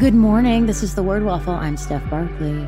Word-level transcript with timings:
Good 0.00 0.12
morning. 0.12 0.66
This 0.66 0.82
is 0.82 0.96
the 0.96 1.04
Word 1.04 1.22
Waffle. 1.22 1.54
I'm 1.54 1.76
Steph 1.76 2.10
Barkley. 2.10 2.66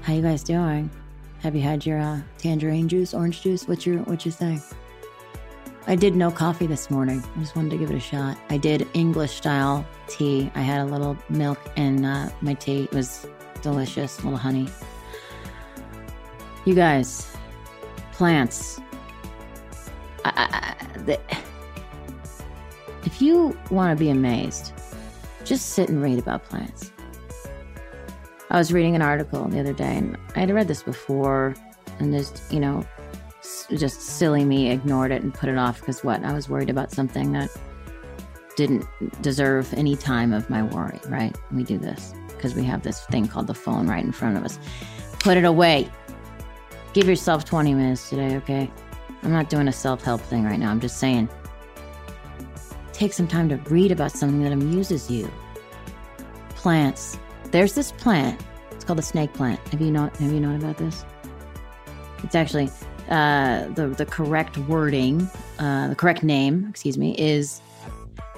How 0.00 0.14
you 0.14 0.22
guys 0.22 0.42
doing? 0.42 0.90
Have 1.40 1.54
you 1.54 1.60
had 1.60 1.84
your 1.84 1.98
uh, 1.98 2.20
tangerine 2.38 2.88
juice, 2.88 3.12
orange 3.12 3.42
juice? 3.42 3.68
What's 3.68 3.84
your 3.84 3.98
what's 4.04 4.24
your 4.24 4.32
thing? 4.32 4.62
I 5.86 5.94
did 5.94 6.16
no 6.16 6.30
coffee 6.30 6.66
this 6.66 6.90
morning. 6.90 7.22
I 7.36 7.40
just 7.40 7.54
wanted 7.54 7.72
to 7.72 7.76
give 7.76 7.90
it 7.90 7.96
a 7.96 8.00
shot. 8.00 8.38
I 8.48 8.56
did 8.56 8.88
English 8.94 9.32
style 9.32 9.86
tea. 10.08 10.50
I 10.54 10.62
had 10.62 10.80
a 10.80 10.86
little 10.86 11.14
milk 11.28 11.58
in 11.76 12.06
uh, 12.06 12.30
my 12.40 12.54
tea. 12.54 12.84
It 12.84 12.92
was 12.92 13.26
delicious, 13.60 14.18
a 14.20 14.22
little 14.22 14.38
honey. 14.38 14.68
You 16.64 16.74
guys, 16.74 17.30
plants. 18.12 18.80
I, 20.24 20.76
I, 20.94 20.98
the, 21.00 21.20
if 23.04 23.22
you 23.22 23.56
want 23.70 23.96
to 23.96 24.02
be 24.02 24.10
amazed, 24.10 24.72
just 25.44 25.70
sit 25.70 25.88
and 25.88 26.02
read 26.02 26.18
about 26.18 26.44
plants. 26.44 26.92
I 28.50 28.58
was 28.58 28.72
reading 28.72 28.96
an 28.96 29.02
article 29.02 29.46
the 29.48 29.60
other 29.60 29.72
day, 29.72 29.96
and 29.96 30.18
I 30.34 30.40
had 30.40 30.50
read 30.50 30.68
this 30.68 30.82
before, 30.82 31.54
and 31.98 32.12
just, 32.12 32.42
you 32.52 32.60
know, 32.60 32.84
just 33.70 34.00
silly 34.00 34.44
me 34.44 34.70
ignored 34.70 35.12
it 35.12 35.22
and 35.22 35.32
put 35.32 35.48
it 35.48 35.56
off 35.56 35.80
because 35.80 36.02
what? 36.02 36.24
I 36.24 36.32
was 36.32 36.48
worried 36.48 36.70
about 36.70 36.90
something 36.90 37.32
that 37.32 37.50
didn't 38.56 38.84
deserve 39.22 39.72
any 39.74 39.96
time 39.96 40.32
of 40.32 40.50
my 40.50 40.62
worry, 40.62 41.00
right? 41.08 41.34
We 41.52 41.62
do 41.62 41.78
this 41.78 42.12
because 42.28 42.54
we 42.54 42.64
have 42.64 42.82
this 42.82 43.04
thing 43.06 43.28
called 43.28 43.46
the 43.46 43.54
phone 43.54 43.86
right 43.86 44.04
in 44.04 44.12
front 44.12 44.36
of 44.36 44.44
us. 44.44 44.58
Put 45.20 45.36
it 45.36 45.44
away. 45.44 45.90
Give 46.92 47.06
yourself 47.06 47.44
20 47.44 47.74
minutes 47.74 48.10
today, 48.10 48.36
okay? 48.36 48.70
I'm 49.22 49.32
not 49.32 49.48
doing 49.48 49.68
a 49.68 49.72
self 49.72 50.02
help 50.02 50.20
thing 50.22 50.44
right 50.44 50.58
now. 50.58 50.70
I'm 50.70 50.80
just 50.80 50.98
saying 50.98 51.28
take 53.00 53.14
some 53.14 53.26
time 53.26 53.48
to 53.48 53.56
read 53.70 53.90
about 53.90 54.12
something 54.12 54.42
that 54.42 54.52
amuses 54.52 55.10
you. 55.10 55.30
Plants. 56.50 57.18
There's 57.50 57.72
this 57.72 57.92
plant. 57.92 58.38
It's 58.72 58.84
called 58.84 58.98
the 58.98 59.02
snake 59.02 59.32
plant. 59.32 59.58
Have 59.68 59.80
you 59.80 59.90
not? 59.90 60.14
have 60.18 60.30
you 60.30 60.38
known 60.38 60.56
about 60.56 60.76
this? 60.76 61.06
It's 62.22 62.34
actually 62.34 62.70
uh, 63.08 63.68
the 63.68 63.88
the 63.96 64.04
correct 64.04 64.58
wording, 64.58 65.22
uh, 65.58 65.88
the 65.88 65.94
correct 65.96 66.22
name, 66.22 66.66
excuse 66.68 66.98
me, 66.98 67.16
is 67.16 67.62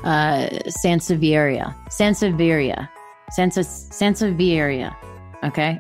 uh, 0.05 0.47
Sansevieria. 0.85 1.75
Sansevieria. 1.89 2.89
Sans- 3.33 3.57
Sansevieria. 3.57 4.95
Okay. 5.43 5.77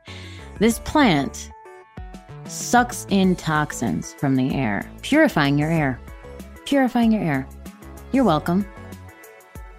this 0.58 0.80
plant 0.80 1.52
sucks 2.46 3.06
in 3.08 3.36
toxins 3.36 4.14
from 4.14 4.34
the 4.34 4.52
air, 4.52 4.90
purifying 5.02 5.56
your 5.58 5.70
air. 5.70 6.00
Purifying 6.64 7.12
your 7.12 7.22
air. 7.22 7.46
You're 8.16 8.24
welcome. 8.24 8.66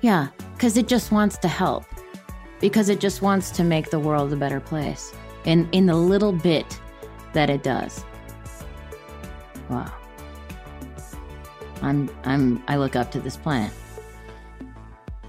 Yeah, 0.01 0.27
because 0.53 0.77
it 0.77 0.87
just 0.87 1.11
wants 1.11 1.39
to 1.39 1.47
help. 1.47 1.85
Because 2.59 2.87
it 2.87 2.99
just 2.99 3.23
wants 3.23 3.49
to 3.49 3.63
make 3.63 3.89
the 3.89 3.97
world 3.97 4.31
a 4.31 4.35
better 4.35 4.59
place. 4.59 5.11
In, 5.45 5.67
in 5.71 5.87
the 5.87 5.95
little 5.95 6.31
bit 6.31 6.79
that 7.33 7.49
it 7.49 7.63
does. 7.63 8.05
Wow. 9.71 9.91
I'm 11.81 12.11
I'm 12.25 12.63
I 12.67 12.77
look 12.77 12.95
up 12.95 13.09
to 13.13 13.19
this 13.19 13.37
plant. 13.37 13.73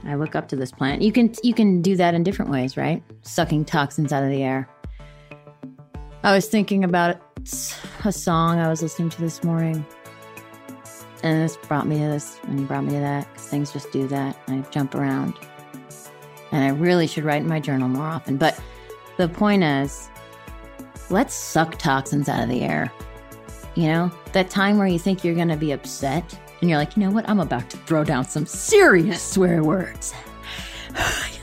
I 0.05 0.15
look 0.15 0.37
up 0.37 0.47
to 0.49 0.57
this 0.57 0.71
plant. 0.71 1.01
You 1.01 1.11
can 1.11 1.33
you 1.43 1.55
can 1.55 1.81
do 1.81 1.97
that 1.97 2.13
in 2.13 2.23
different 2.23 2.51
ways, 2.51 2.77
right? 2.77 3.03
Sucking 3.23 3.65
toxins 3.65 4.13
out 4.13 4.23
of 4.23 4.29
the 4.29 4.43
air. 4.43 4.69
I 6.25 6.35
was 6.35 6.47
thinking 6.47 6.85
about 6.85 7.23
a 8.05 8.13
song 8.13 8.59
I 8.59 8.69
was 8.69 8.83
listening 8.83 9.09
to 9.09 9.21
this 9.23 9.43
morning 9.43 9.87
and 11.23 11.43
this 11.43 11.57
brought 11.57 11.87
me 11.87 11.99
to 11.99 12.05
this 12.05 12.39
and 12.45 12.67
brought 12.69 12.85
me 12.85 12.93
to 12.93 13.01
that 13.01 13.33
because 13.33 13.49
things 13.49 13.73
just 13.73 13.91
do 13.91 14.07
that. 14.09 14.39
I 14.47 14.65
jump 14.71 14.95
around. 14.95 15.35
And 16.53 16.65
I 16.65 16.69
really 16.69 17.07
should 17.07 17.25
write 17.25 17.43
in 17.43 17.49
my 17.49 17.61
journal 17.61 17.89
more 17.89 18.07
often. 18.07 18.37
But 18.37 18.59
the 19.17 19.29
point 19.29 19.65
is, 19.65 20.09
let's 21.11 21.35
suck 21.35 21.77
toxins 21.79 22.29
out 22.29 22.43
of 22.43 22.49
the 22.49 22.63
air. 22.63 22.93
You 23.75 23.89
know, 23.89 24.13
that 24.33 24.49
time 24.49 24.79
where 24.79 24.87
you 24.87 24.99
think 24.99 25.25
you're 25.25 25.35
going 25.35 25.49
to 25.49 25.57
be 25.57 25.73
upset 25.73 26.39
and 26.61 26.71
you're 26.71 26.79
like, 26.79 26.97
you 26.97 27.03
know 27.03 27.11
what? 27.11 27.29
I'm 27.29 27.41
about 27.41 27.69
to 27.71 27.77
throw 27.79 28.05
down 28.05 28.25
some 28.25 28.47
serious 28.47 29.23
swear 29.23 29.63
words. 29.63 30.15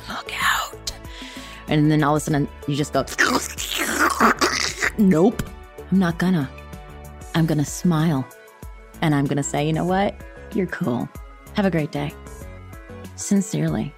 Look 0.10 0.32
out. 0.42 0.94
And 1.68 1.92
then 1.92 2.04
all 2.04 2.16
of 2.16 2.22
a 2.22 2.26
sudden 2.26 2.48
you 2.68 2.76
just 2.76 2.94
go, 2.94 3.06
nope, 4.98 5.44
I'm 5.92 6.00
not 6.00 6.18
gonna. 6.18 6.50
I'm 7.34 7.46
gonna 7.46 7.66
smile 7.66 8.26
and 9.06 9.14
I'm 9.14 9.26
going 9.26 9.38
to 9.38 9.44
say, 9.44 9.68
you 9.68 9.72
know 9.72 9.86
what? 9.86 10.20
You're 10.56 10.66
cool. 10.66 11.08
Have 11.54 11.64
a 11.64 11.70
great 11.70 11.92
day. 11.92 12.12
Sincerely. 13.16 13.94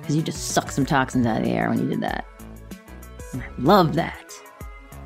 Because 0.00 0.16
you 0.16 0.22
just 0.22 0.48
sucked 0.48 0.72
some 0.72 0.86
toxins 0.86 1.26
out 1.26 1.36
of 1.36 1.44
the 1.44 1.50
air 1.50 1.68
when 1.68 1.78
you 1.78 1.86
did 1.86 2.00
that. 2.00 2.24
And 3.34 3.42
I 3.42 3.46
love 3.58 3.94
that. 3.96 4.32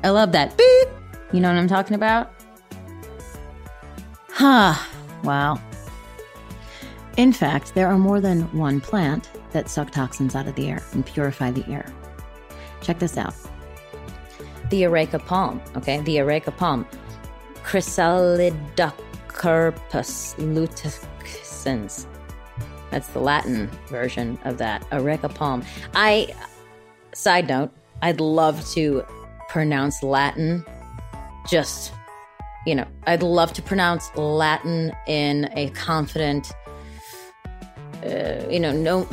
I 0.05 0.11
love 0.11 0.31
that. 0.31 0.57
Beep. 0.57 0.87
You 1.33 1.41
know 1.41 1.49
what 1.49 1.57
I'm 1.57 1.67
talking 1.67 1.95
about? 1.95 2.31
Huh. 4.29 4.75
Wow. 5.25 5.59
In 7.17 7.33
fact, 7.33 7.75
there 7.75 7.87
are 7.87 7.97
more 7.97 8.21
than 8.21 8.43
one 8.57 8.79
plant 8.79 9.29
that 9.51 9.69
suck 9.69 9.91
toxins 9.91 10.35
out 10.35 10.47
of 10.47 10.55
the 10.55 10.69
air 10.69 10.81
and 10.93 11.05
purify 11.05 11.51
the 11.51 11.69
air. 11.69 11.85
Check 12.79 12.99
this 12.99 13.17
out. 13.17 13.35
The 14.69 14.85
Areca 14.85 15.19
palm, 15.19 15.61
okay? 15.75 15.99
The 15.99 16.19
Areca 16.19 16.51
palm 16.51 16.87
Chrysalidocarpus 17.65 20.35
lutescens. 20.37 22.05
That's 22.91 23.07
the 23.09 23.19
Latin 23.19 23.67
version 23.87 24.37
of 24.43 24.59
that. 24.59 24.85
Areca 24.91 25.29
palm. 25.29 25.63
I, 25.95 26.31
side 27.13 27.49
note, 27.49 27.71
I'd 28.01 28.21
love 28.21 28.65
to 28.73 29.03
pronounce 29.49 30.03
Latin 30.03 30.63
just, 31.49 31.91
you 32.65 32.75
know, 32.75 32.85
I'd 33.07 33.23
love 33.23 33.53
to 33.53 33.61
pronounce 33.61 34.13
Latin 34.15 34.91
in 35.07 35.49
a 35.53 35.69
confident, 35.71 36.51
uh, 38.05 38.45
you 38.49 38.59
know, 38.59 38.71
no. 38.71 39.07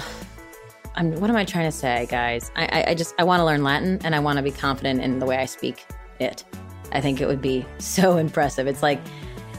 I'm, 0.94 1.18
what 1.20 1.30
am 1.30 1.36
I 1.36 1.46
trying 1.46 1.70
to 1.70 1.76
say, 1.76 2.06
guys? 2.10 2.50
I, 2.54 2.66
I, 2.66 2.90
I 2.90 2.94
just 2.94 3.14
I 3.18 3.24
want 3.24 3.40
to 3.40 3.46
learn 3.46 3.62
Latin 3.62 3.98
and 4.04 4.14
I 4.14 4.18
want 4.18 4.36
to 4.36 4.42
be 4.42 4.50
confident 4.50 5.00
in 5.00 5.20
the 5.20 5.26
way 5.26 5.38
I 5.38 5.46
speak 5.46 5.86
it. 6.20 6.44
I 6.92 7.00
think 7.00 7.20
it 7.20 7.26
would 7.26 7.42
be 7.42 7.66
so 7.78 8.16
impressive. 8.18 8.66
It's 8.66 8.82
like 8.82 9.00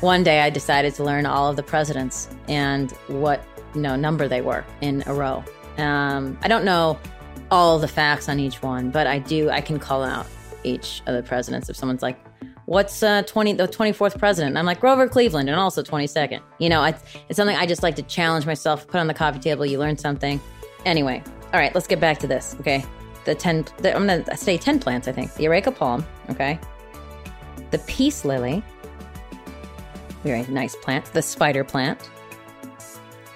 one 0.02 0.24
day 0.24 0.42
I 0.42 0.50
decided 0.50 0.94
to 0.96 1.04
learn 1.04 1.26
all 1.26 1.50
of 1.50 1.56
the 1.56 1.64
presidents 1.64 2.30
and 2.48 2.92
what 3.08 3.44
you 3.74 3.82
know 3.82 3.96
number 3.96 4.28
they 4.28 4.42
were 4.42 4.66
in 4.82 5.04
a 5.06 5.14
row. 5.14 5.44
Um, 5.78 6.38
I 6.42 6.48
don't 6.48 6.66
know 6.66 7.00
all 7.52 7.80
the 7.80 7.88
facts 7.88 8.30
on 8.30 8.40
each 8.40 8.62
one, 8.62 8.90
but 8.90 9.08
I 9.08 9.20
do. 9.20 9.50
I 9.50 9.62
can 9.62 9.80
call 9.80 10.04
out 10.04 10.26
each 10.64 11.02
of 11.06 11.16
the 11.16 11.24
presidents. 11.24 11.70
If 11.70 11.76
someone's 11.76 12.02
like, 12.02 12.20
"What's 12.66 13.02
uh, 13.02 13.24
twenty 13.24 13.54
the 13.54 13.68
twenty 13.68 13.92
fourth 13.92 14.18
president?" 14.20 14.52
And 14.52 14.60
I'm 14.60 14.66
like 14.66 14.80
Grover 14.80 15.08
Cleveland, 15.08 15.50
and 15.50 15.58
also 15.58 15.82
twenty 15.82 16.08
second. 16.08 16.42
You 16.60 16.70
know, 16.70 16.84
it's, 16.84 17.04
it's 17.30 17.38
something 17.38 17.56
I 17.56 17.66
just 17.66 17.84
like 17.84 17.96
to 17.96 18.04
challenge 18.04 18.46
myself. 18.46 18.88
Put 18.88 19.00
on 19.00 19.08
the 19.08 19.14
coffee 19.14 19.40
table. 19.40 19.66
You 19.66 19.80
learn 19.80 19.98
something. 19.98 20.40
Anyway, 20.86 21.24
all 21.54 21.60
right, 21.60 21.74
let's 21.74 21.88
get 21.88 22.00
back 22.00 22.20
to 22.20 22.28
this. 22.28 22.56
Okay, 22.60 22.84
the 23.26 23.36
ten. 23.36 23.66
The, 23.78 23.96
I'm 23.96 24.06
gonna 24.06 24.38
say 24.38 24.58
ten 24.58 24.80
plants. 24.80 25.08
I 25.08 25.12
think 25.12 25.34
the 25.36 25.46
Areca 25.46 25.72
palm. 25.72 26.06
Okay, 26.30 26.60
the 27.74 27.80
peace 27.80 28.24
lily, 28.24 28.64
very 30.24 30.46
nice 30.46 30.76
plant, 30.76 31.06
the 31.06 31.24
spider 31.24 31.64
plant, 31.64 32.08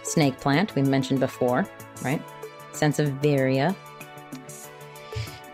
snake 0.03 0.39
plant, 0.39 0.75
we 0.75 0.83
mentioned 0.83 1.19
before, 1.19 1.65
right? 2.03 2.21
Sansevieria. 2.71 3.75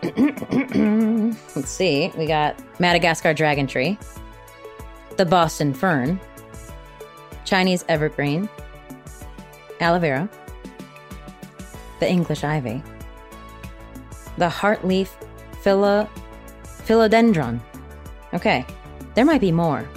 Let's 1.56 1.70
see, 1.70 2.12
we 2.18 2.26
got 2.26 2.60
Madagascar 2.78 3.32
dragon 3.32 3.66
tree, 3.66 3.98
the 5.16 5.24
Boston 5.24 5.72
fern, 5.72 6.20
Chinese 7.46 7.86
evergreen, 7.88 8.50
aloe 9.80 9.98
vera, 9.98 10.28
the 12.00 12.08
English 12.08 12.44
ivy, 12.44 12.82
the 14.36 14.48
heartleaf 14.48 15.08
philo- 15.62 16.10
philodendron, 16.86 17.60
Okay. 18.34 18.66
There 19.14 19.24
might 19.24 19.40
be 19.40 19.52
more, 19.52 19.88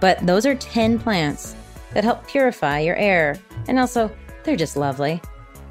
but 0.00 0.18
those 0.26 0.46
are 0.46 0.54
10 0.54 0.98
plants 0.98 1.54
that 1.92 2.02
help 2.04 2.26
purify 2.26 2.80
your 2.80 2.96
air. 2.96 3.38
And 3.68 3.78
also, 3.78 4.10
they're 4.42 4.56
just 4.56 4.76
lovely. 4.76 5.22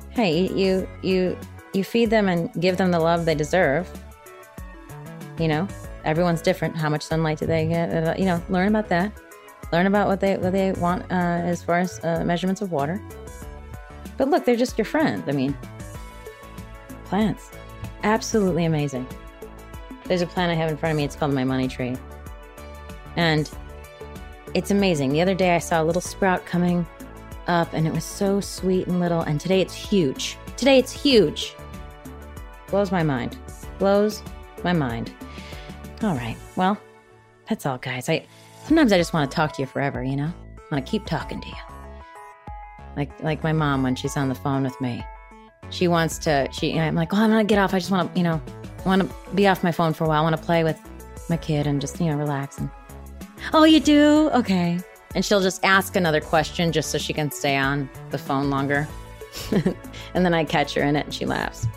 Hey, 0.09 0.47
you 0.53 0.87
you 1.01 1.37
you 1.73 1.83
feed 1.83 2.09
them 2.09 2.29
and 2.29 2.51
give 2.61 2.77
them 2.77 2.91
the 2.91 2.99
love 2.99 3.25
they 3.25 3.35
deserve. 3.35 3.89
You 5.39 5.47
know, 5.47 5.67
everyone's 6.05 6.41
different. 6.41 6.75
How 6.77 6.89
much 6.89 7.01
sunlight 7.01 7.39
do 7.39 7.45
they 7.45 7.67
get? 7.67 8.17
You 8.19 8.25
know, 8.25 8.41
learn 8.49 8.67
about 8.67 8.89
that. 8.89 9.11
Learn 9.71 9.87
about 9.87 10.07
what 10.07 10.19
they 10.19 10.37
what 10.37 10.53
they 10.53 10.71
want 10.73 11.03
uh, 11.11 11.15
as 11.15 11.63
far 11.63 11.79
as 11.79 11.99
uh, 12.03 12.23
measurements 12.23 12.61
of 12.61 12.71
water. 12.71 13.01
But 14.17 14.29
look, 14.29 14.45
they're 14.45 14.55
just 14.55 14.77
your 14.77 14.85
friend. 14.85 15.23
I 15.27 15.31
mean, 15.31 15.57
plants, 17.05 17.49
absolutely 18.03 18.65
amazing. 18.65 19.07
There's 20.05 20.21
a 20.21 20.27
plant 20.27 20.51
I 20.51 20.55
have 20.55 20.69
in 20.69 20.77
front 20.77 20.91
of 20.91 20.97
me. 20.97 21.03
It's 21.03 21.15
called 21.15 21.33
my 21.33 21.43
money 21.43 21.67
tree, 21.67 21.97
and 23.15 23.49
it's 24.53 24.71
amazing. 24.71 25.11
The 25.11 25.21
other 25.21 25.35
day 25.35 25.55
I 25.55 25.59
saw 25.59 25.81
a 25.81 25.85
little 25.85 26.01
sprout 26.01 26.45
coming 26.45 26.85
up, 27.47 27.73
and 27.73 27.87
it 27.87 27.93
was 27.93 28.03
so 28.03 28.39
sweet 28.39 28.87
and 28.87 28.99
little. 28.99 29.21
And 29.21 29.39
today 29.39 29.61
it's 29.61 29.73
huge. 29.73 30.37
Today 30.57 30.79
it's 30.79 30.91
huge. 30.91 31.55
Blows 32.67 32.91
my 32.91 33.03
mind. 33.03 33.37
Blows 33.79 34.23
my 34.63 34.73
mind. 34.73 35.13
All 36.01 36.15
right. 36.15 36.37
Well, 36.55 36.77
that's 37.49 37.65
all, 37.65 37.77
guys. 37.77 38.09
I 38.09 38.25
sometimes 38.65 38.91
I 38.91 38.97
just 38.97 39.13
want 39.13 39.29
to 39.29 39.35
talk 39.35 39.53
to 39.53 39.61
you 39.61 39.65
forever. 39.65 40.03
You 40.03 40.15
know, 40.15 40.33
I 40.57 40.75
want 40.75 40.85
to 40.85 40.91
keep 40.91 41.05
talking 41.05 41.41
to 41.41 41.47
you. 41.47 41.55
Like 42.95 43.19
like 43.21 43.43
my 43.43 43.53
mom 43.53 43.83
when 43.83 43.95
she's 43.95 44.17
on 44.17 44.29
the 44.29 44.35
phone 44.35 44.63
with 44.63 44.79
me. 44.79 45.03
She 45.69 45.87
wants 45.87 46.17
to. 46.19 46.47
She. 46.51 46.77
I'm 46.79 46.95
like, 46.95 47.13
oh, 47.13 47.17
I'm 47.17 47.29
gonna 47.29 47.43
get 47.43 47.57
off. 47.57 47.73
I 47.73 47.79
just 47.79 47.91
want 47.91 48.13
to, 48.13 48.19
you 48.19 48.23
know, 48.23 48.41
want 48.85 49.01
to 49.01 49.33
be 49.33 49.47
off 49.47 49.63
my 49.63 49.71
phone 49.71 49.93
for 49.93 50.03
a 50.03 50.07
while. 50.07 50.19
I 50.19 50.23
want 50.23 50.37
to 50.37 50.41
play 50.41 50.63
with 50.63 50.79
my 51.29 51.37
kid 51.37 51.67
and 51.67 51.81
just, 51.81 51.99
you 51.99 52.07
know, 52.07 52.17
relax. 52.17 52.57
And 52.59 52.69
oh, 53.53 53.63
you 53.63 53.79
do? 53.79 54.29
Okay. 54.33 54.79
And 55.15 55.23
she'll 55.23 55.41
just 55.41 55.63
ask 55.63 55.95
another 55.95 56.21
question 56.21 56.71
just 56.71 56.91
so 56.91 56.97
she 56.97 57.13
can 57.13 57.31
stay 57.31 57.55
on 57.55 57.89
the 58.11 58.17
phone 58.17 58.49
longer. 58.49 58.87
and 60.13 60.25
then 60.25 60.33
I 60.33 60.43
catch 60.43 60.73
her 60.75 60.81
in 60.81 60.95
it 60.95 61.05
and 61.05 61.13
she 61.13 61.25
laughs. 61.25 61.67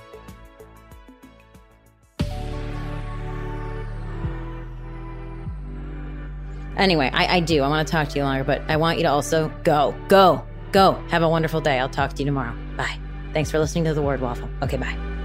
Anyway, 6.77 7.11
I, 7.13 7.37
I 7.37 7.41
do. 7.41 7.63
I 7.63 7.69
want 7.69 7.87
to 7.87 7.91
talk 7.91 8.09
to 8.09 8.19
you 8.19 8.25
longer, 8.25 8.45
but 8.45 8.63
I 8.69 8.77
want 8.77 8.99
you 8.99 9.05
to 9.05 9.11
also 9.11 9.51
go, 9.65 9.95
go, 10.09 10.45
go. 10.73 10.93
Have 11.09 11.23
a 11.23 11.29
wonderful 11.29 11.61
day. 11.61 11.79
I'll 11.79 11.89
talk 11.89 12.13
to 12.15 12.23
you 12.23 12.27
tomorrow. 12.27 12.55
Bye. 12.77 12.99
Thanks 13.33 13.51
for 13.51 13.59
listening 13.59 13.85
to 13.85 13.95
The 13.95 14.03
Word 14.03 14.21
Waffle. 14.21 14.49
Okay, 14.63 14.77
bye. 14.77 15.16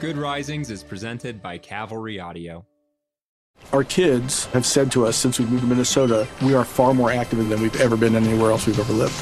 Good 0.00 0.16
Risings 0.16 0.70
is 0.70 0.82
presented 0.82 1.42
by 1.42 1.58
Cavalry 1.58 2.18
Audio. 2.18 2.64
Our 3.70 3.84
kids 3.84 4.46
have 4.46 4.64
said 4.64 4.90
to 4.92 5.04
us 5.04 5.14
since 5.14 5.38
we 5.38 5.44
moved 5.44 5.60
to 5.60 5.66
Minnesota, 5.66 6.26
we 6.40 6.54
are 6.54 6.64
far 6.64 6.94
more 6.94 7.10
active 7.10 7.46
than 7.46 7.60
we've 7.60 7.78
ever 7.82 7.98
been 7.98 8.16
anywhere 8.16 8.50
else 8.50 8.66
we've 8.66 8.80
ever 8.80 8.94
lived. 8.94 9.12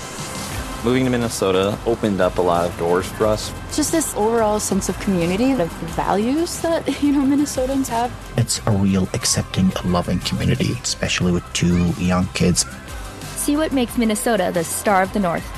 Moving 0.85 1.05
to 1.05 1.11
Minnesota 1.11 1.77
opened 1.85 2.21
up 2.21 2.39
a 2.39 2.43
lot 2.43 2.65
of 2.65 2.79
doors 2.79 3.07
for 3.07 3.27
us. 3.27 3.53
Just 3.75 3.91
this 3.91 4.15
overall 4.15 4.61
sense 4.61 4.89
of 4.89 4.97
community, 5.01 5.53
the 5.53 5.65
values 5.97 6.61
that, 6.61 6.87
you 7.03 7.11
know, 7.11 7.25
Minnesotans 7.25 7.89
have. 7.89 8.13
It's 8.37 8.65
a 8.65 8.71
real 8.71 9.09
accepting, 9.15 9.73
loving 9.85 10.21
community, 10.21 10.75
especially 10.75 11.33
with 11.33 11.53
two 11.55 11.89
young 12.01 12.29
kids. 12.35 12.65
See 13.35 13.57
what 13.57 13.73
makes 13.73 13.99
Minnesota 13.99 14.53
the 14.55 14.63
star 14.63 15.03
of 15.03 15.13
the 15.13 15.19
North. 15.19 15.58